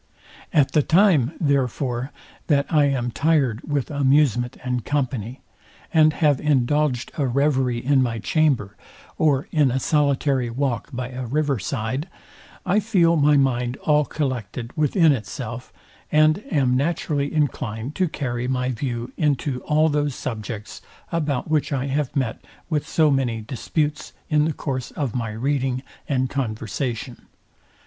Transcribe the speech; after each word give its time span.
At 0.51 0.71
the 0.71 0.81
time, 0.81 1.33
therefore, 1.39 2.11
that 2.47 2.65
I 2.73 2.85
am 2.85 3.11
tired 3.11 3.61
with 3.63 3.91
amusement 3.91 4.57
and 4.63 4.83
company, 4.83 5.41
and 5.93 6.13
have 6.13 6.41
indulged 6.41 7.11
a 7.19 7.27
reverie 7.27 7.85
in 7.85 8.01
my 8.01 8.17
chamber, 8.17 8.75
or 9.19 9.47
in 9.51 9.69
a 9.69 9.79
solitary 9.79 10.49
walk 10.49 10.89
by 10.91 11.09
a 11.09 11.27
river 11.27 11.59
side, 11.59 12.09
I 12.65 12.79
feel 12.79 13.15
my 13.15 13.37
mind 13.37 13.77
all 13.83 14.03
collected 14.05 14.73
within 14.75 15.11
itself, 15.11 15.71
and 16.11 16.43
am 16.49 16.75
naturally 16.75 17.31
inclined 17.31 17.93
to 17.97 18.07
carry 18.09 18.47
my 18.47 18.69
view 18.71 19.11
into 19.17 19.61
all 19.65 19.87
those 19.87 20.15
subjects, 20.15 20.81
about 21.11 21.47
which 21.47 21.71
I 21.71 21.85
have 21.85 22.15
met 22.15 22.43
with 22.71 22.87
so 22.87 23.11
many 23.11 23.39
disputes 23.41 24.13
in 24.31 24.45
the 24.45 24.53
course 24.53 24.89
of 24.89 25.13
my 25.13 25.29
reading 25.29 25.83
and 26.09 26.27
conversation. 26.27 27.27